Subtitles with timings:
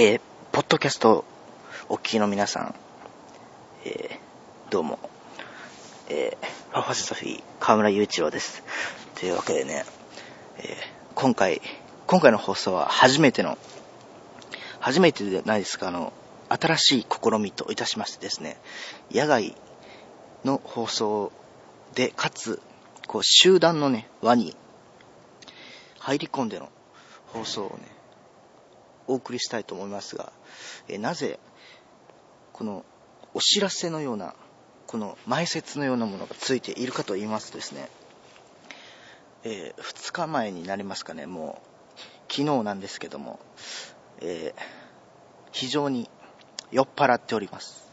[0.00, 0.20] えー、
[0.52, 1.24] ポッドキャスト
[1.88, 2.74] お聞きの皆さん、
[3.84, 5.00] えー、どうも、
[6.08, 8.62] えー、ファファソフィー、河村雄一郎です。
[9.16, 9.84] というわけでね、
[10.58, 10.64] えー、
[11.16, 11.60] 今回、
[12.06, 13.58] 今回の放送は初めての、
[14.78, 16.12] 初めてでないですか、あの、
[16.48, 18.56] 新しい試みといたしましてですね、
[19.10, 19.56] 野外
[20.44, 21.32] の放送
[21.96, 22.62] で、かつ、
[23.08, 24.54] こう、集団のね、輪に
[25.98, 26.68] 入り込んでの
[27.32, 27.97] 放送をね、
[29.08, 30.32] お送りしたいと思いますが、
[30.86, 31.40] えなぜ、
[32.52, 32.84] この
[33.34, 34.34] お知らせのような、
[34.86, 37.88] この前説のようなものがついているかと言いますとですね、
[39.44, 43.40] えー、2日前になりますかね、もう、昨日なんですけども、
[44.20, 44.62] えー、
[45.52, 46.08] 非常に
[46.70, 47.88] 酔っ払っております。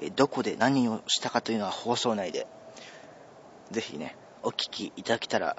[0.00, 2.46] えどこで何をしたかというのは放送内で、
[3.70, 5.56] ぜひね、お聞きいただけたら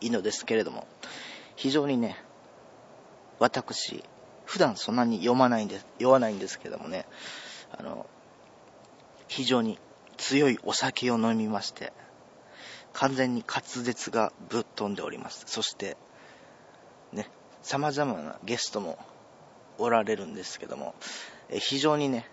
[0.00, 0.86] いいのですけれども、
[1.56, 2.16] 非常にね、
[3.42, 4.04] 私、
[4.44, 7.06] 普段そんなに読まないんです、読まないんですけどもね、
[7.76, 8.06] あの、
[9.26, 9.80] 非常に
[10.16, 11.92] 強いお酒を飲みまして、
[12.92, 15.42] 完全に滑舌がぶっ飛んでおります。
[15.48, 15.96] そして、
[17.12, 17.28] ね、
[17.62, 18.96] 様々なゲストも
[19.76, 20.94] おられるんですけども、
[21.48, 22.30] え非常にね、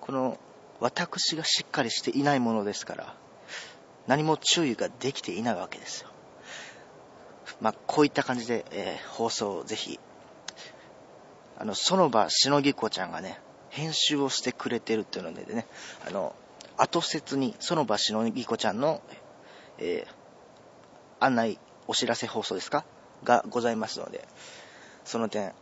[0.00, 0.40] この
[0.80, 3.14] 私がしっかりしていないものですから、
[4.08, 6.10] 何も注意ができていないわけですよ。
[7.60, 9.98] まあ、こういった感じで、えー、放送をぜひ、
[11.58, 15.66] あの、園場しのぎこちゃんがね、編集をしてくれてるっていうのでね、
[16.06, 16.34] あの、
[16.76, 19.00] 後説に園場しのぎこちゃんの、
[19.78, 22.84] えー、案内、お知らせ放送ですか？
[23.24, 24.26] がございますので、
[25.04, 25.52] その点、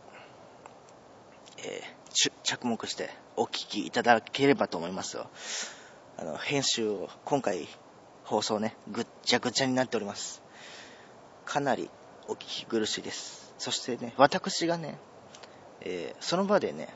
[1.59, 5.29] えー、着目してお聞きいただければと思いますよ。
[6.17, 7.67] あの、編集を、今回、
[8.23, 10.41] 放送ね、ぐっちゃぐちゃになっております。
[11.45, 11.89] かなり
[12.27, 13.53] お聞き苦しいです。
[13.57, 14.97] そしてね、私がね、
[15.81, 16.89] えー、その場でね、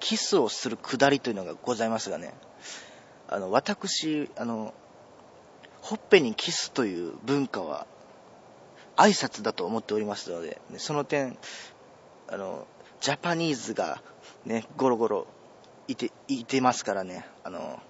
[0.00, 2.34] キスをするくだりというのがございますがね、
[3.28, 4.74] あの、私、あの、
[5.80, 7.86] ほっぺにキスという文化は
[8.96, 11.38] 挨拶だと思っておりますので、ね、その点、
[12.28, 12.66] あの、
[13.00, 14.02] ジャパニーズが
[14.44, 15.26] ね、ゴロゴロ
[15.86, 17.80] いて、いてますからね、あの、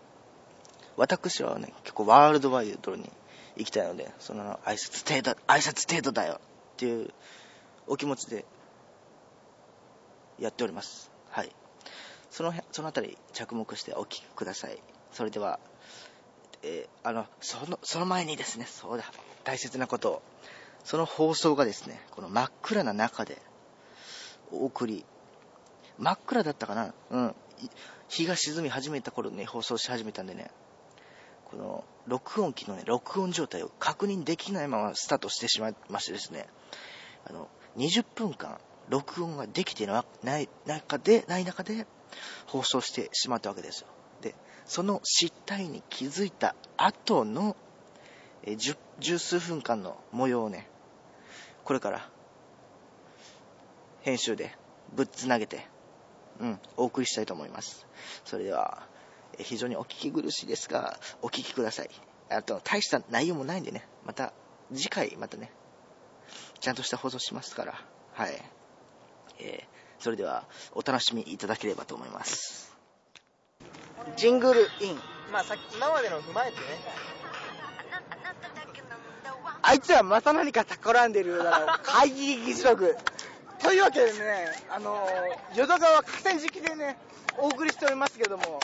[0.97, 3.11] 私はね、結構ワールドワイドに
[3.57, 6.41] 行きたいので、その挨拶程度、挨拶程度だよ
[6.75, 7.11] っていう
[7.87, 8.45] お気持ちで
[10.39, 11.11] やっております。
[11.31, 11.51] はい。
[12.31, 14.79] その辺、そのあたり着目してお聞きください。
[15.13, 15.59] それでは、
[16.63, 19.05] えー、あの、その、その前にですね、そうだ、
[19.45, 20.23] 大切なことを、
[20.85, 23.41] その放送がですね、この真っ暗な中で、
[24.53, 25.05] お送り、
[25.99, 26.93] 真っ暗だったかな？
[27.11, 27.35] うん。
[28.09, 30.51] 日が沈み始めた頃に、ね、放送し始めたんでね、
[31.51, 36.47] この録音機のね、録音状態を確認できないままスタートしてしまいましてですね、
[37.25, 38.59] あの、20分間
[38.89, 40.05] 録音ができてな
[40.39, 41.87] い中で、ない中で
[42.47, 43.89] 放送してしまったわけですよ。
[44.23, 47.57] で、その失態に気づいた後の、
[48.43, 50.69] え十十数分間の模様をね、
[51.65, 52.09] これから
[54.03, 54.57] 編集で
[54.95, 55.67] ぶっつなげて、
[56.41, 57.87] うん、お送りしたいと思います。
[58.25, 58.87] それでは、
[59.39, 61.91] 非常にお聞き苦しいですが、お聞きください。
[62.31, 64.33] あと、大した内容もないんでね、また、
[64.73, 65.53] 次回、またね、
[66.61, 68.43] ちゃんとした放送しますから、はい。
[69.39, 72.75] えー、それでは、お楽しみいただければと思います。
[74.17, 74.99] ジングルイン。
[75.33, 76.65] まあ、さっき、今までの踏まえてね。
[79.63, 81.67] あいつらまた何か企んでるようだろ。
[81.83, 82.97] 会議議事録。
[83.61, 86.97] というわけでね、あのー、淀川河川敷でね、
[87.39, 88.61] お送りしておりますけども、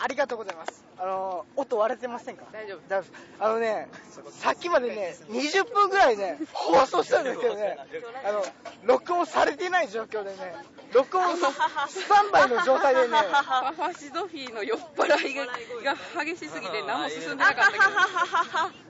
[0.00, 0.84] ありがとうございます。
[0.98, 2.44] あのー、音割れてませんか？
[2.52, 2.80] 大丈夫。
[2.88, 3.44] 大丈夫。
[3.44, 3.88] あのね、
[4.30, 7.76] さっきまでね、20分ぐらいね、放送したんですけどね、
[8.24, 8.44] あの、
[8.84, 10.54] 録音されてない状況でね、
[10.92, 17.84] 録音スタンバイの状態でね、パファシドフィーの酔っ払いがが激しすぎて何も進んでなかったけど。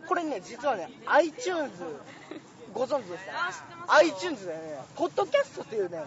[0.09, 1.71] これね、実はね、iTunes、
[2.73, 3.51] ご存知ですか
[3.89, 6.03] ?iTunes でね、ポッドキャストっていうね、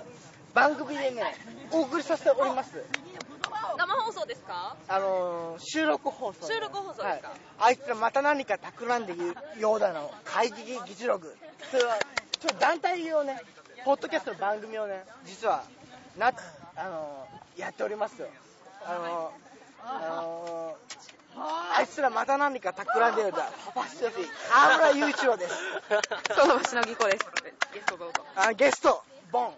[0.53, 1.35] 番組でね、
[1.71, 2.83] お送りさせております。
[4.01, 4.75] 生放送ですか？
[4.87, 6.47] あのー、収録放送。
[6.47, 7.21] 収録放送ですか、はい、
[7.59, 10.11] あいつらまた何か企んでいるようだの。
[10.25, 11.35] 会議議事録。
[11.69, 11.95] それは、
[12.39, 13.39] ちょっと団体用ね、
[13.85, 15.63] ポッドキャストの番組をね、実は、
[16.17, 16.33] な、
[16.75, 18.27] あのー、やっておりますよ。
[18.83, 20.77] あのー、あの
[21.37, 23.49] あいつらまた何か企んでるんだ。
[23.73, 25.55] パパストフィー、河村雄一郎です。
[26.35, 27.25] その橋のぎこです。
[27.73, 28.25] ゲストどうぞ。
[28.35, 29.01] あ、ゲスト、
[29.31, 29.53] ボン。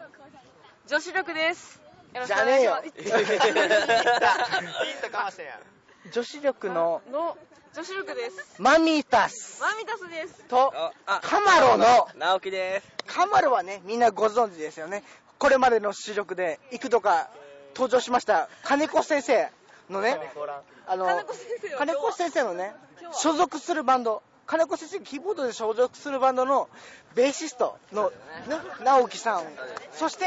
[0.88, 1.83] 女子力です。
[2.26, 2.78] じゃねえよ。
[2.84, 2.94] ヒン
[5.02, 5.60] トかましてや。
[6.12, 7.38] 女子力の、の、
[7.74, 8.62] 女子力です。
[8.62, 9.62] マミタス。
[9.62, 10.44] マミタスです。
[10.48, 10.74] と、
[11.22, 12.88] カマロの、直樹です。
[13.08, 15.04] カマロはね、みんなご存知ですよね。
[15.40, 17.30] これまでの出力で幾度か
[17.76, 19.50] 登場しました金子先生
[19.90, 20.18] のね、
[20.88, 22.74] あの、金子先生は金子先生のね、
[23.12, 26.70] 所属するバンド、金子先生キーボードで所属するバンドの
[27.16, 28.16] ベーシストの、ね、
[28.84, 29.44] 直樹さん、
[29.92, 30.26] そして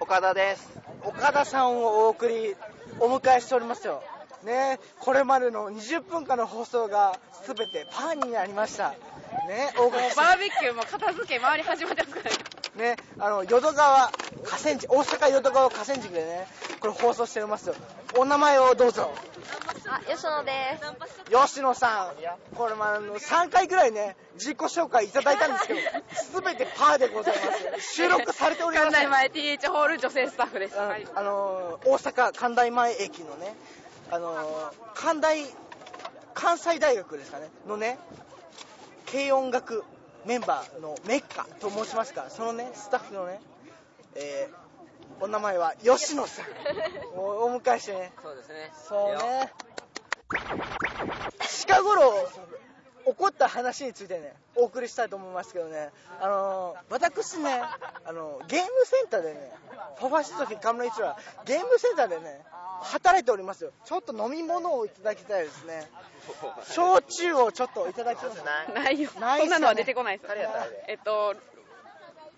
[0.00, 0.68] 岡田です。
[1.04, 2.56] 岡田さんをお送り、
[2.98, 4.02] お迎えしておりますよ。
[4.44, 8.90] ね、これまでの20分間の放送が全てパーになりました。
[8.90, 14.10] ね、大バーベキューも片付け周り始まってますからねね、あの、淀川
[14.44, 16.46] 河川敷、大阪淀川河川敷でね、
[16.80, 17.74] これ放送しておりますよ。
[18.16, 19.12] お名前をどうぞ。
[19.86, 21.30] あ、吉野です。
[21.30, 25.80] 吉野さん、これまああの、3回ぐらいね、自己紹介いただいたんですけど、
[26.12, 27.94] すべてパーでございます。
[27.94, 28.90] 収録されております。
[28.90, 33.54] 関内前 TH ホール女性スタッフです、うんはいあのー大阪関大前駅のね、
[34.10, 35.46] あのー関大、
[36.34, 37.98] 関西大学ですかね、のね、
[39.10, 39.84] 軽音楽
[40.26, 43.40] メンバーのメッカと申しますか、そのね、スタッフのね、
[44.14, 44.70] えー
[45.22, 46.46] お名前は吉野さん。
[47.14, 48.72] おお迎えしてね、そうですね。
[48.88, 49.52] そうね。
[51.48, 52.12] 近頃、
[53.06, 55.90] 起こった話についてね、お送りしたいと思いますけどね、
[56.20, 57.60] あのー私ね、
[58.04, 59.52] あのーゲームセンターでね、
[59.98, 61.16] ファファシソフィーカムライチは、
[61.46, 62.42] ゲームセンターでね、
[62.82, 63.72] 働いておりますよ。
[63.84, 65.88] ちょっと飲み物をいただきたいですね。
[66.74, 68.42] 焼酎をちょっといただきます。
[68.74, 70.32] ないよないねそんなのは出てこないです
[70.86, 71.34] えっと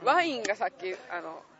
[0.05, 1.51] ワインがさっきあのそ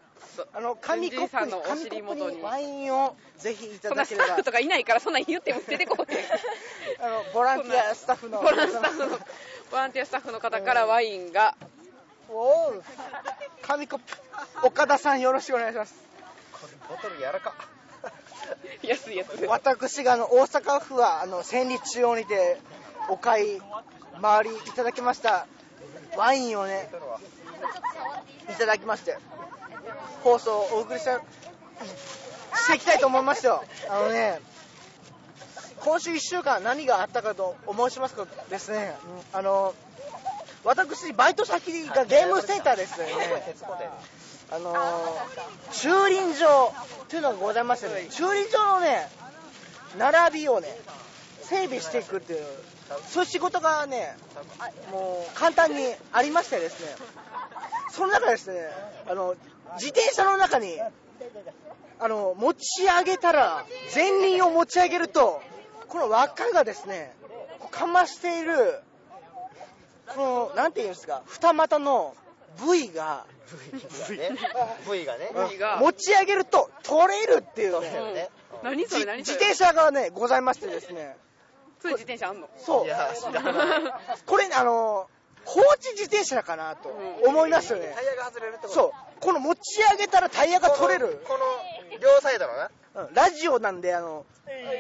[0.55, 4.45] あの、紙コップさんに、のお尻紙コップ元ににワインをぜひいただければスタッフ。
[4.45, 6.17] とかいないからそんなん言っても出てこない
[7.01, 8.41] あの、ボランティアスタッフの。
[8.43, 9.19] ボランスタッフの
[9.71, 11.55] ボランティアスタッフの方からワインが
[12.29, 12.83] おう
[13.63, 14.67] 紙コップ。
[14.67, 15.95] 岡田さんよろしくお願いします。
[16.89, 17.55] ボトル柔らか。
[18.83, 22.59] 安いやつ私があの大阪府はあの千里中央にて
[23.09, 23.61] お買い
[24.21, 25.47] 回りいただきました
[26.17, 26.91] ワインをね
[28.51, 29.17] いただきまして
[30.23, 33.65] 放送をお送りしたしていきたいと思いますよ。
[33.89, 34.41] あのね
[35.81, 38.95] 今週1週間何があったかと申しますとですね、
[39.33, 39.75] あの
[40.65, 43.07] 私バイト先がゲームセンターですね。
[44.53, 44.75] あの、
[45.73, 46.73] 駐輪場
[47.05, 49.09] っていうのがございましてね、駐輪場のね、
[49.99, 50.69] 並びをね、
[51.43, 52.45] 整備していくっていう、
[53.09, 54.15] そういう仕事がね、
[54.93, 56.95] もう簡単にありましてですね、
[57.91, 58.61] その中ですね、
[59.09, 59.35] あの、
[59.75, 60.79] 自転車の中に、
[61.99, 63.65] あの、持ち上げたら、
[63.95, 65.43] 前輪を持ち上げると、
[65.89, 67.15] この輪っかがですね、
[67.71, 68.81] かましている、
[70.15, 72.15] この、なんていうんですか、二股の
[72.65, 73.25] 部位が、
[73.73, 74.39] V がね。
[74.91, 75.31] V がね。
[75.35, 75.79] 部位が。
[75.79, 78.31] 持ち上げると取れるっていうね。
[78.63, 79.37] 何そじれ何それ。
[79.39, 81.17] 自転車がねございましてですね。
[81.83, 82.49] そういう自転車あんの？
[82.59, 82.85] そう。
[82.87, 83.93] いや、知らない。
[84.25, 85.09] これあの
[85.45, 86.89] 放置自転車かなと
[87.27, 87.93] 思いますよね。
[87.95, 88.73] タイヤが外れるってこと？
[88.75, 88.93] そう
[89.23, 91.23] この持ち上げたらタイヤが取れる。
[91.25, 91.45] この、こ
[91.95, 92.71] の両サイドのな。
[92.95, 93.15] うん。
[93.15, 94.27] ラジオなんであの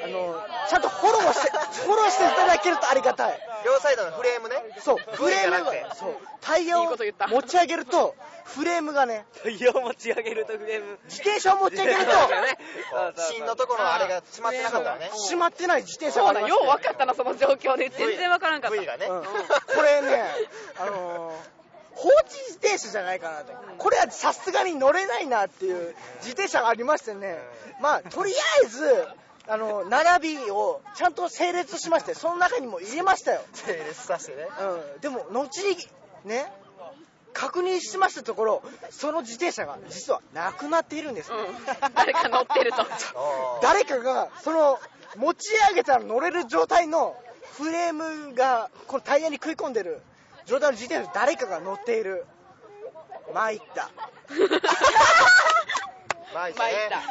[0.04, 0.34] あの
[0.68, 1.50] ちゃんとフォローして
[1.86, 3.38] フォローしていただけるとありがたい。
[3.64, 4.56] 両サイドのフレームね。
[4.80, 6.16] そうフレームがそう。
[6.40, 10.98] タイヤを持ち上げるとフレームがねタイヤを持ち上げるとフレーム。
[11.04, 12.12] 自転車を持ち上げると
[13.30, 15.10] 芯のところのあれが閉まってなかったらね。
[15.12, 17.88] 閉まってない自転車そうがありましてだよう分かったなその状況で。
[17.90, 18.76] 全然分からんかった。
[18.76, 19.06] V がね。
[19.06, 19.22] うん。
[19.22, 19.28] こ
[19.82, 20.24] れね、
[20.78, 21.61] あのー
[22.02, 23.52] 放置自転車じゃないかなと。
[23.78, 27.38] これはさすがに乗れないなっていう自転車がありましてね。
[27.80, 29.06] まあ、とりあえず、
[29.46, 33.42] あの、並びをちゃんと整列しまして、その中にも入れましたよ。
[33.52, 34.48] 整列させてね。
[34.94, 35.00] うん。
[35.00, 35.76] でも、後に、
[36.24, 36.52] ね、
[37.32, 41.36] 確認しましたところ、その自転車が実はなくなっているんですね。
[41.36, 42.84] うん誰か乗ってると
[43.62, 44.80] 誰かが、その、
[45.16, 47.16] 持ち上げたら乗れる状態の
[47.58, 50.02] フレームが、このタイヤに食い込んでる
[50.46, 52.24] 状態の自転車に誰かが乗っている。
[53.32, 53.90] 参った。
[56.34, 56.60] 参っね。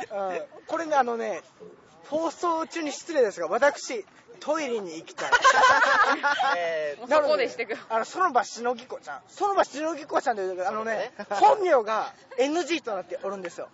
[0.09, 1.41] たうんこれね、あのね、
[2.09, 4.05] 放送中に失礼ですが、私、
[4.39, 5.31] トイレに行きたい。
[6.57, 9.21] えもうそこでしてくあの、園場しのぎこちゃん。
[9.29, 13.69] 園場しのぎこちゃんという、あのね、本名が NG となっておるんですよ。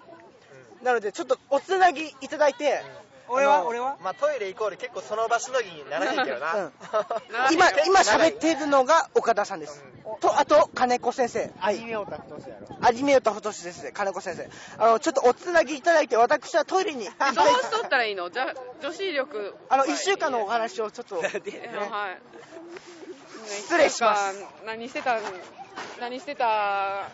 [0.84, 2.86] なので、ちょっとおつなぎいただいて、俺あ
[3.27, 3.65] のは？
[3.65, 3.98] 俺は？
[4.03, 6.55] まあトイレイコール結構その場しのぎにならへんけどな。
[6.55, 6.72] うん
[7.53, 9.84] 今、今喋っているのが岡田さんです。
[10.22, 11.51] と、あと、金子先生。
[11.60, 11.79] はい。
[11.79, 12.77] メオタ太しやろ。
[12.81, 14.50] アニメオタフトシですね、金子先生。
[14.84, 18.29] あの、ちょっとおつなぎいただいて、私はトイレに どうしとったらいいの？
[18.29, 22.22] じゃ女子力あの、一週間のお話をちょっと、えはい
[23.48, 25.22] 失礼します何してたん
[26.01, 27.07] 何してた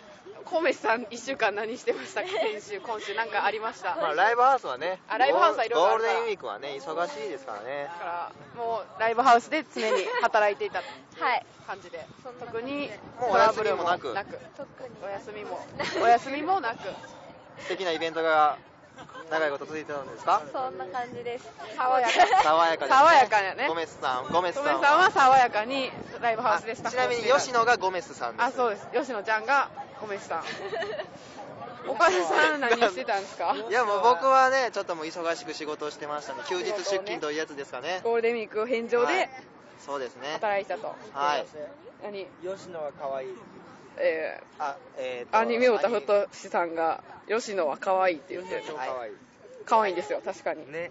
[0.45, 2.27] コメさん1週間何してましたか？
[2.53, 3.95] 先週今週なんかありました？
[3.95, 7.85] まあライブハウスはねあライブハウスはいろいろゴールデンウィークはね忙しいですからね。
[7.85, 11.45] だからもうライブハウスで常に働いていたはい。
[11.67, 12.05] 感じで。
[12.39, 14.37] 特にもうトラブルもお休みもなく。
[14.57, 14.89] 特に。
[15.03, 15.65] お休みも。
[16.03, 16.77] お休みもなく。
[17.59, 18.57] 素敵なイベントが
[19.31, 20.41] 長いこと続いてたんですか？
[20.51, 21.45] そんな感じです。
[21.77, 22.13] 爽やか。
[22.43, 22.87] 爽やかですね。
[22.89, 23.67] 爽やかやね。
[23.69, 28.45] ゴメスさんゴメストさんメさんは爽やかにライブハウスでスタッちなみに吉野がゴメスさんです。
[28.45, 28.87] あそうです。
[28.93, 29.69] 吉野ちゃんが
[30.03, 30.43] コメさん。
[31.89, 33.55] 岡田さん何してたんですか？
[33.69, 36.39] いやもう僕はねちょっともう忙しく仕事をしてましたね。
[36.47, 38.01] 休日出勤というやつですかね。
[38.03, 39.15] ゴールデンウィーク返上はい。
[39.15, 39.29] で
[39.85, 40.33] そうですね。
[40.33, 41.45] 働いてたと、はい。
[42.03, 42.25] 何？
[42.43, 43.35] 吉野は可愛い。
[43.97, 48.75] えあえーアニメオタフトシさんが吉野は可愛いって言ってる。
[48.75, 49.11] はい。
[49.65, 50.69] 可愛いんですよ確かに。
[50.71, 50.89] ね。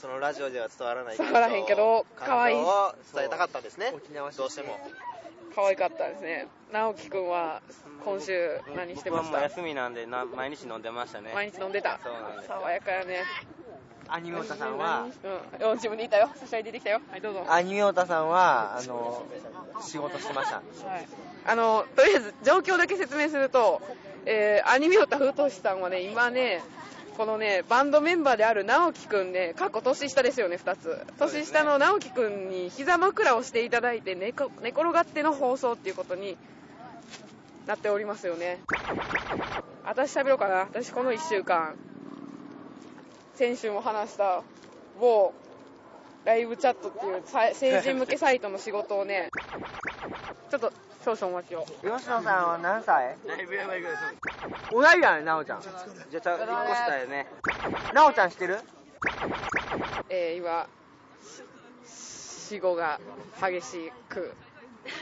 [0.00, 2.56] そのラジオでは伝わらない伝わらへんけど可愛い。
[2.56, 3.92] 感情を伝えたかったんですね。
[4.36, 4.78] どうしても
[5.60, 6.46] 可愛かったですね。
[6.72, 7.60] 直樹くんは
[8.04, 9.26] 今週何してました？
[9.26, 11.32] 僕はもう休みなんでな毎日飲んでましたね。
[11.34, 12.00] 毎日飲んでた？
[12.02, 13.24] そうなんです爽やかやね。
[14.08, 15.06] アニメオタさんは？
[15.58, 15.62] うん。
[15.62, 16.30] よ自分でいたよ。
[16.34, 17.00] 差し入れ出てきたよ。
[17.10, 17.44] はいどうぞ。
[17.46, 19.26] アニメオタさんはあの
[19.82, 20.56] 仕事してました。
[20.56, 20.64] はい、
[21.46, 23.82] あのとりあえず状況だけ説明すると、
[24.24, 26.62] えーアニメオタふとしさんはね今ね
[27.20, 31.06] このねバンドメンバーである直樹くんね過去年下ですよね2つ。
[31.18, 36.38] 年下の直樹くんに膝枕をしていただいて寝こ寝転がっての放送っていうことに
[37.66, 38.60] なっておりますよね。
[39.84, 40.60] 私喋ろうかな。
[40.60, 41.76] 私この1週間
[43.34, 44.42] 先週も話した
[44.98, 45.34] 某
[46.24, 49.28] ライブチャットっていうさ 成人向けサイトの仕事をね
[50.50, 50.72] ちょっと
[51.04, 51.66] 少々お待ちを。
[51.66, 53.14] 吉野さんは何歳？
[53.26, 54.29] だいぶやばいぐらいです
[54.70, 55.62] 同いだねなおちゃん。
[55.62, 57.26] じゃあちゃ1個下よね。
[57.94, 58.58] なおちゃん知ってる？
[60.08, 60.66] えー今
[61.86, 63.00] 死後が
[63.40, 64.34] 激しく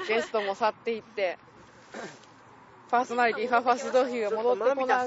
[0.06, 1.38] ゲストも去っていって
[2.90, 5.06] パーソナリティファファスドフィーが戻ってこない。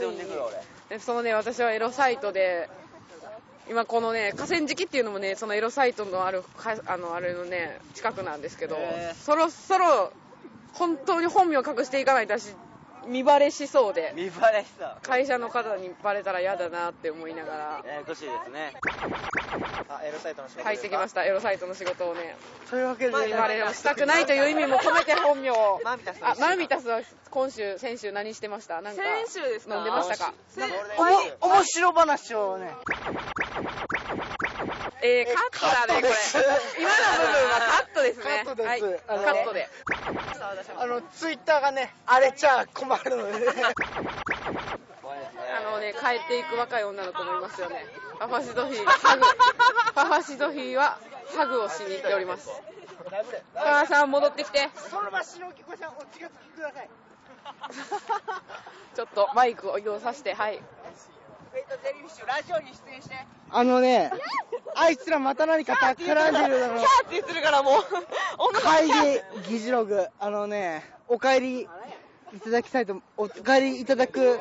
[0.89, 2.69] でそのね私はエロサイトで
[3.69, 8.77] 今このね河川敷っていうのもねそのエロサイトのあるかあのあれのね近くなんですけど
[9.23, 10.11] そろそろ
[10.73, 12.53] 本当に本名を隠していかないと私
[13.07, 14.13] 見バレしそうで。
[14.15, 17.81] 見バレした会社の方にバレたら嫌だなって思いながら。
[17.85, 18.73] ややこしいですね。
[19.89, 21.23] あエロサイトの仕事入ってきました。
[21.25, 22.35] エロサイトの仕事をね。
[22.69, 23.11] というわけで。
[23.27, 25.81] 見バレをしたくないという意味も込めて本名を。
[25.83, 28.81] マーミタスあマーミタスは今週先週何してました？
[28.81, 29.75] なんか先週ですか？
[29.75, 30.33] 飲んでましたか
[31.39, 32.71] おも面白話をね
[35.03, 36.13] えー、カットだねこれ。
[36.79, 38.23] 今の部分はカットですね。
[38.45, 38.67] カットです。
[38.67, 38.81] はい。
[39.07, 39.67] あのカットで。
[40.77, 43.33] あのツイッターがね荒れちゃ困るので。
[45.51, 47.85] あのね帰っていく若い女の子もいますよね。
[48.19, 48.85] パパシドフィー。
[48.85, 49.23] ハグ
[49.95, 50.99] パパシドフィーは
[51.35, 52.49] ハグをしに行っております。
[53.55, 54.69] 母さん戻ってきて。
[54.89, 56.89] その場白木子さんお近づきください。
[58.95, 60.61] ちょっとマイクを移動させてはい
[63.49, 64.11] あのね
[64.75, 66.77] あいつらまた何か企んでるだろ。
[66.77, 67.83] って言ってるからもう。
[68.61, 68.93] 会議
[69.49, 70.07] 議事録。
[70.19, 74.39] あのねお帰りいただきたいとお帰りいただく。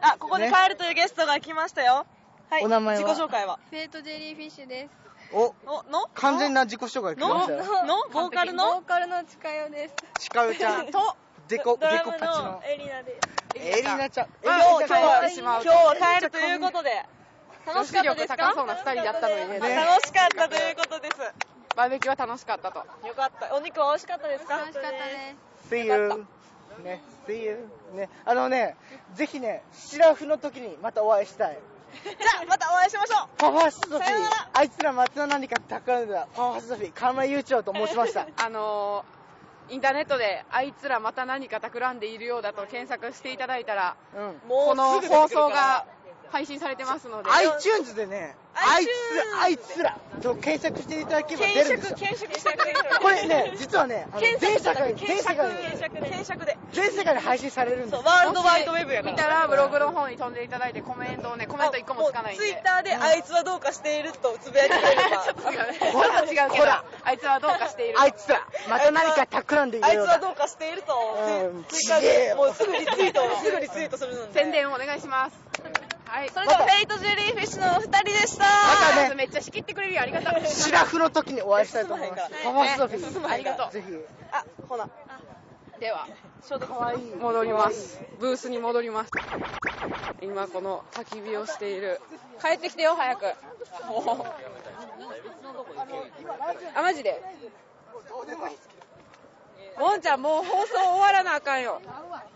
[0.00, 2.06] あここで帰るというゲストが来ましたよ。
[2.50, 3.02] はいお名前は？
[3.02, 3.60] 自己紹介は？
[3.70, 4.90] フェイトジェリーフィッシュです。
[5.32, 6.08] おおの？
[6.14, 7.64] 完全な自己紹介来ましたよ。
[7.86, 8.08] の？
[8.12, 9.94] ボーカルボのーカルの近代です。
[10.18, 10.88] ちかよちゃん。
[10.88, 11.16] と？
[11.52, 12.42] デコパチの。
[12.44, 13.78] のエリナです。
[13.78, 14.28] エリナちゃん。
[14.42, 15.62] 今日今日は帰ってしまう。
[15.62, 17.04] 今日は帰るということで。
[17.66, 19.60] 楽しかったです力高そうかな2人だったのにね。
[19.60, 19.74] ね。
[19.74, 21.16] 楽しかったということです。
[21.76, 22.78] バーベキューは楽しかったと。
[23.06, 23.54] よかった。
[23.54, 24.56] お肉は美味しかったですか？
[24.56, 24.96] 楽しかったで
[25.68, 25.74] す。
[25.74, 26.24] See you
[26.82, 28.08] ね See you ね。
[28.24, 28.76] あのね
[29.14, 31.58] ぜひねシラフの時にまたお会いしたい。
[32.02, 33.28] じゃあまたお会いしましょう。
[33.36, 34.04] パファスソフィー。
[34.04, 34.48] さよなら。
[34.54, 36.92] あいつら松田何か企んでたパファスソフィー。
[36.94, 38.26] 河村雄一郎と申しました。
[38.42, 39.21] あのー
[39.70, 44.48] インターネットであいつらまた何か企んでいるようだと検索していただいたらうん。
[44.48, 45.86] この放送が
[46.32, 47.30] 配信されてますので。
[47.30, 51.96] iTunes でねあいつらあいつらと検索していただければ出るんですよ。
[51.96, 56.56] 検索検索してこれね実はねあの全世界全世界に検索で。
[56.72, 59.12] 全世界に配信されるんですそうワールドワイドウェブやから。
[59.12, 62.44] 見たらブログの方に飛んでいただいてコメントをねコメント1個もつかないんで。
[62.44, 65.24] ツイッターであいつはどうかしているとつぶやいてくれれば。
[65.24, 68.00] ちょっと違うねちょっと違うけどほらあいつはどうかしている。
[68.00, 70.92] あいつらまた何か企んでいあいつはどうかしていると。
[71.52, 74.32] うんツイッターでもうすぐリツイートすぐリツイートするので。
[74.32, 75.36] 宣伝をお願いします
[76.12, 76.28] はい。
[76.28, 78.44] それではフェイトジェリーフィッシュのお二人でした。
[78.44, 78.50] ま
[78.98, 79.14] たね。
[79.14, 80.02] めっちゃ仕切ってくれるよ。
[80.02, 80.46] ありがとう。
[80.46, 82.22] シラフの時にお会いしたいと思います。
[82.44, 83.86] パファスソフィーねありがとうぜひ。
[84.30, 84.90] あほな。
[85.80, 86.06] では。
[86.60, 87.14] かわいい。
[87.16, 87.98] 戻ります。
[88.20, 89.10] ブースに戻ります。
[90.20, 91.98] 今この焚き火をしている。
[92.42, 93.24] 帰ってきてよ早く。
[93.88, 94.26] もう
[96.74, 97.22] あマジで。
[99.78, 101.80] もんちゃんもう放送終わらなあかんよ。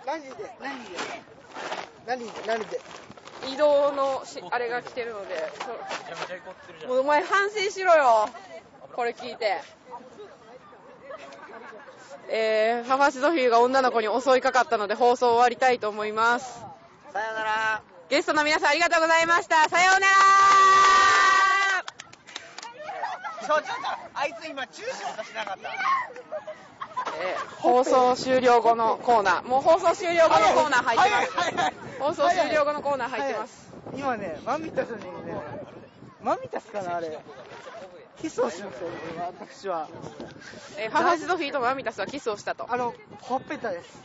[0.06, 0.30] 何で？
[0.62, 0.90] 何で？
[2.06, 2.33] 何で？
[2.47, 2.80] 何で？
[3.52, 5.36] 移動のしあれが来てるので
[6.82, 8.28] そもうお前反省しろよ。
[8.94, 9.60] これ聞いて。
[12.28, 16.60] えー、ファファシドフィーが女の子に襲いかかったので放送終わりたいと思います。
[17.12, 17.82] さようなら。
[18.08, 19.68] ゲストの皆さんありがとうございました。
[19.68, 20.12] さようなら。
[23.46, 23.74] ちょちょ
[24.14, 24.92] あいつ今注視を
[25.24, 25.68] しなかった。
[27.18, 29.48] えー放送終了後のコーナー。
[29.48, 31.36] もう放送終了後のコーナー入ってます。
[31.36, 33.72] はいはいはい放送終了後のコーナー入ってます。
[33.86, 33.98] はい。
[34.00, 35.36] 今ねマミタスにね
[36.22, 37.18] マミタスかなあれ。
[38.20, 38.90] キスをしましたよ
[39.38, 39.88] 私は。
[40.78, 42.72] えーファファシドフィーとマミタスはキスをしたと。
[42.72, 44.02] あのほっぺたです。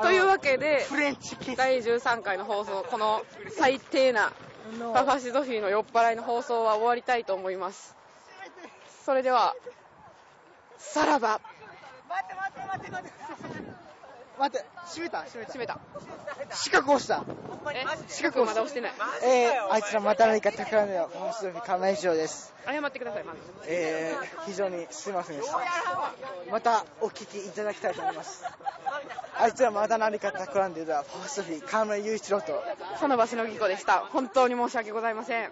[0.00, 1.56] というわけでフレンチキス。
[1.56, 3.22] 第13回の放送この
[3.58, 4.32] 最低な
[4.78, 7.96] のファファシドフィーの酔っ払いの放送は終わりたいと思います。
[9.04, 9.54] それでは
[10.78, 11.40] さらば。
[12.08, 13.79] 待って待って待って待って
[14.40, 15.52] 待って閉めた閉めた。
[15.52, 16.56] 閉めた。
[16.56, 17.22] 資格押した。
[17.74, 17.84] え？
[18.08, 18.92] 資格をまだ押してない。
[19.22, 22.54] えー、あいつらまた何か企んだよ面白いカメ以上です。
[22.66, 23.38] 謝ってくださいまず。
[23.66, 25.60] えー、非常にすいませんでした。
[26.50, 28.44] またお聞きいただきたいと思います。
[29.38, 32.64] あいつらまた何か企んでいるファーストフィー河村雄一郎と、
[32.98, 34.00] その場所のぎこでした。
[34.10, 35.50] 本当に申し訳ございません。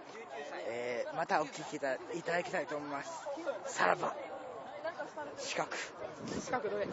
[0.68, 3.11] えー、またお聞きいたいただきたいと思います。
[3.66, 4.14] さらば。
[5.37, 5.76] 資格
[6.42, 6.87] 資格どれ？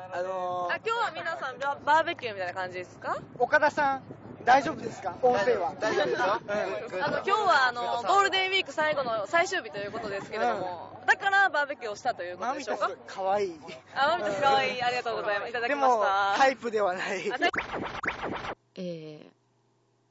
[0.00, 3.18] あのあ今日は皆さんババーベキューみたいな感じですか？
[3.38, 4.02] 岡田さん
[4.44, 5.16] 大丈夫ですか？
[5.22, 5.74] 音声は。
[5.80, 7.04] 大丈夫ですよ。
[7.04, 12.90] あの今日はあのゴールデンウィーク最後の最終日ということですけれども、だからバーベキューをしたということでしょうか？
[13.06, 13.52] かわいい。
[13.94, 14.78] あマミタスかわい。
[14.78, 15.50] いありがとうございます。
[15.50, 17.22] いただきでましもたタイプではない。
[18.76, 19.26] え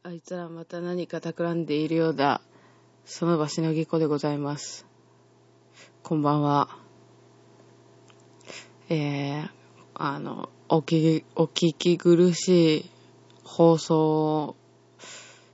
[0.04, 2.42] ー、あいつらまた何か企んでいるようだ。
[3.06, 4.86] その場しのぎこでございます。
[6.04, 6.68] こんばんは。
[8.90, 9.50] えー、
[10.00, 12.92] あのお聞きお聞き苦しい
[13.44, 14.56] 放送を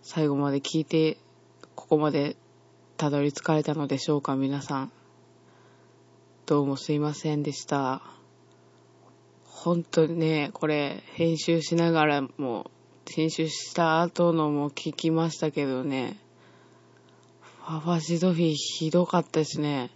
[0.01, 1.17] 最後まで聞いて
[1.75, 2.35] ここまで
[2.97, 4.91] たどり着かれたのでしょうか皆さん。
[6.45, 8.01] どうもすいませんでした。
[9.45, 12.69] 本当にねこれ編集しながらも
[13.09, 16.17] 編集した後のも聞きましたけどね
[17.65, 19.89] ファファシドフィーひどかったですね。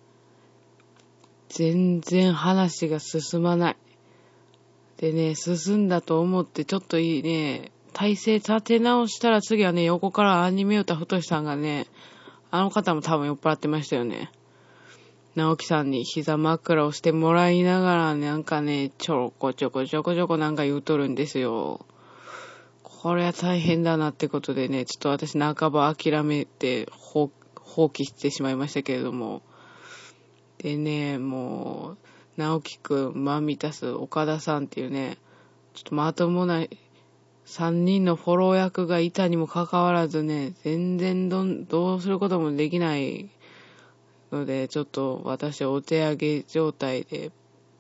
[1.50, 3.78] 全然話が進まない。
[4.98, 11.88] でね進んだと思ってちょっといいね体勢立て直したら次はね横からアニメ歌太さんがね
[12.52, 14.32] あの方も多分酔っ払ってましたよね
[15.38, 21.86] 直樹さんに膝枕をしてもらいながら、なんかね、ちょこちょこちょこちょこなんか言うとるんですよ。
[22.82, 27.30] これは大変だなってことでね、ちょっと私半ば諦めて放
[27.76, 29.44] 棄してしまいましたけれども。
[30.58, 31.98] でね、もう、
[32.38, 35.18] 直樹くん、マミタス、岡田さんっていうね、
[35.74, 36.64] ちょっとまともな
[37.48, 43.30] 3人のフォロー役がいたにもかかわらずね、全然どんどうすることもできない
[44.32, 47.32] ので、ちょっと私お手上げ状態で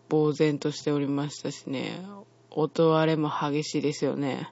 [0.10, 2.02] 呆然としておりましたしね、
[2.50, 4.50] 音割れも激しいですよね。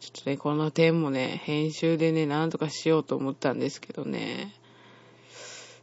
[0.00, 4.54] ちょっとね、この点もね、編集でね、なんとかしようと思ったんですけどね、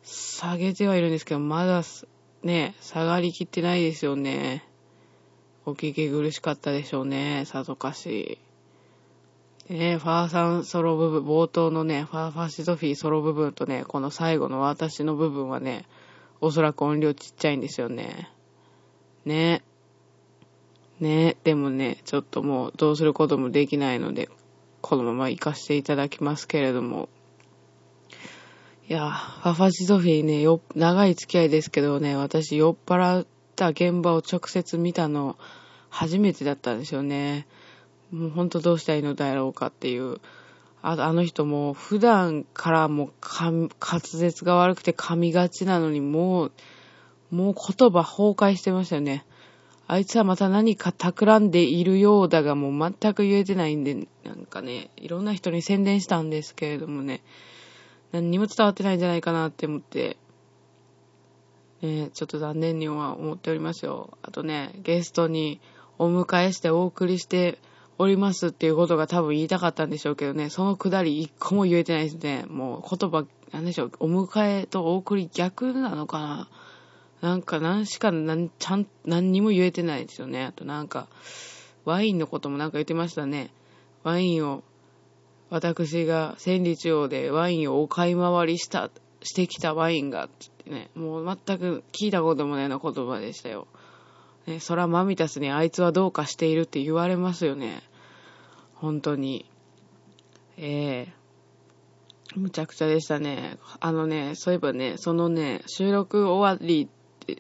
[0.03, 1.83] 下げてはいるんですけど、まだ
[2.43, 4.65] ね、下がりきってないですよね。
[5.65, 8.37] お聞き苦しかったでしょうね、さぞかし。
[9.69, 15.85] でね、ファーさんソロ部分、冒頭のね、ファーファシドフィーソロ部分とね、この最後の私の部分はね、
[16.41, 18.29] おそらく音量ちっちゃいんですよね。
[19.23, 19.63] ね。
[20.99, 24.29] ね、でもね、ちょっともうどうすることもできないので、
[24.81, 27.07] このまま行かせていただきますけれども。
[28.89, 35.37] いや、ファファシドフィーね、よ、長い付き合いですけどね、私酔っ払った現場を直接見たの
[35.89, 37.47] 初めてだったんですよね。
[38.11, 40.19] もうほんとどうしたらいいのだろうかっていう。
[40.81, 43.69] ああの人も普段からもう滑
[44.03, 46.51] 舌が悪くて噛みがちなのにもう、
[47.31, 49.23] もう言葉崩壊してましたよね。
[49.87, 57.21] あいつはまた何か企んでいるようだがもう全く言えてないんで、なんかね、いろんな人に宣伝したんですけれどもね、
[58.13, 60.17] 何にも伝わってないんじゃないかなって思って、
[61.81, 64.17] ね、ちょっと残念には思っておりますよ。
[64.21, 65.59] あとね、ゲストに
[65.97, 67.57] お迎えしてお送りして
[67.97, 72.45] おりますっていうことが多分言いたかったんでしょうけどね、そのくだり一個も言えてないですね。
[72.47, 76.49] もう言葉、なんでしょう、お迎えとお送り逆なのかな
[77.21, 80.43] なんか何しかなんちゃん、何にも言えてないですよね。
[80.43, 81.07] あとなんか、
[81.85, 83.51] ワインのこともなんか言ってましたね。
[84.03, 84.63] ワインを、
[85.49, 88.89] 私が千里中央でワインをお買い回りした、
[89.21, 93.67] してきたワインが、つってね、もう全く聞いたこともないような言葉でしたよ。
[94.47, 97.81] ね、そらマミタスにあいつはどうかしているって言われますよね。
[98.75, 99.45] 本当に。
[100.57, 101.23] ええ
[102.35, 103.57] むちゃくちゃでしたね。
[103.79, 106.89] あのね、そういえばね、そのね、収録終わり、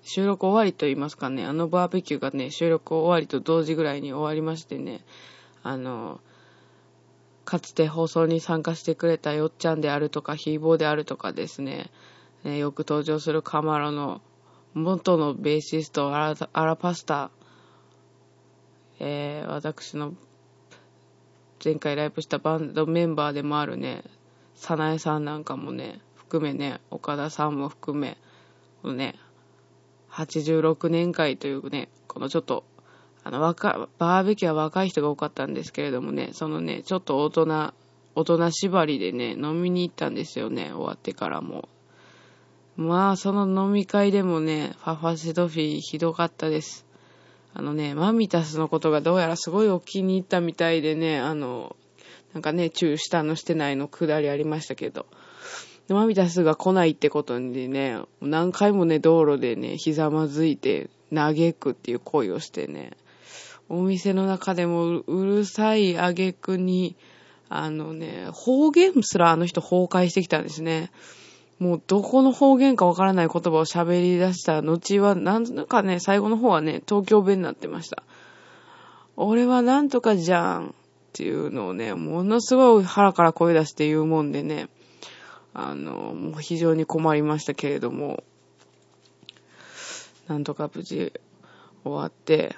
[0.03, 5.01] 収録終わりと言いますかね、あのバーベキューがね、収録終わりと同時ぐらいに終わりましてね、
[5.63, 6.21] あの、
[7.45, 11.91] かつて放送に参加してくれたよっちゃんであるとか、ヒーボーであるとかですね、
[12.43, 14.21] ねよく登場するカマロの
[14.73, 17.31] 元のベーシスト、アラアラパスタ、
[18.99, 20.13] えー、私の
[21.63, 24.03] 前回ライブしたバンドメンバーでもあるね、
[24.55, 28.17] 早苗さんなんかもね、含めね、岡田さんも含め、
[28.81, 29.15] このね、
[30.09, 32.63] 86年会というね、このちょっと、
[33.23, 37.73] あの、若、バーベキューは若い人が多かったんですけれどもね、そのね、ちょっと大人、
[38.15, 41.69] 大人縛りでね、飲みに行ったんですよね、終わってからも。
[42.75, 46.85] まあ、その飲み会でもね、ファファシドフィーひどかったです。
[47.53, 51.75] あのね、マミタスのことがどうやらすごいお気に入ったみたいでね、あの、
[52.33, 55.05] なんかね、チューしたのしてないのくだりありましたけど。
[55.89, 62.93] マミタスが来ないってことにね、何回もね、道路でね、ひざまずいて、嘆くっていう行為をしてね、
[63.73, 66.95] お店の中でもうるさい挙句に、
[67.49, 70.91] あのね、方言すらあの人崩壊してきたんですね。
[71.59, 74.61] もうどこの方言かわからない言葉を喋り出した。
[74.61, 78.03] 後は、なんかね、最後の方はね、東京弁になってました。
[79.15, 80.75] 俺はなんとかじゃん。
[81.13, 84.67] っていうのをね、ものすごい腹から声出して言うもんでね、
[85.53, 88.23] あの、もう非常に困りましたけれども、
[90.27, 91.13] なんとか無事
[91.83, 92.55] 終わって、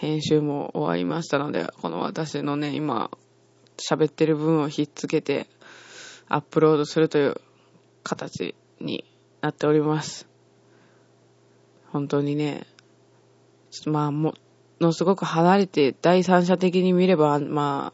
[0.00, 3.10] 編集も終わりましたので、この私のね、今、
[3.76, 5.46] 喋ってる分をひっつけて、
[6.26, 7.34] アップロードするという
[8.02, 9.04] 形に
[9.42, 10.26] なっております。
[11.88, 12.66] 本当にね、
[13.70, 14.32] ちょっとまあ、も
[14.80, 17.92] のすごく離れて、第三者的に見れば、ま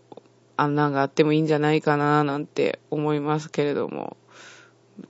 [0.00, 0.16] あ、
[0.56, 4.16] あんなんがあってもいいんじゃないかな、なんて思いますけれども、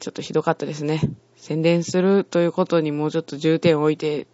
[0.00, 1.00] ちょっとひどかったですね。
[1.36, 4.26] 宣伝するということにもうちょっと重点を置いて、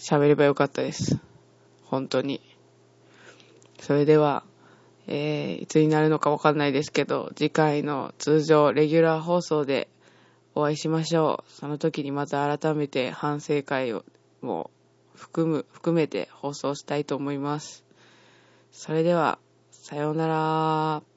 [0.00, 1.18] 喋ればよかったです。
[1.84, 2.40] 本当に。
[3.80, 4.44] それでは、
[5.06, 9.88] えー、いつになるのかわかんないですけど、次回の通常レギュラー放送で
[10.54, 11.52] お会いしましょう。
[11.52, 14.04] その時にまた改めて反省会を
[14.40, 14.70] も
[15.14, 17.84] 含む、含めて放送したいと思います。
[18.72, 19.38] それでは、
[19.70, 21.09] さようなら。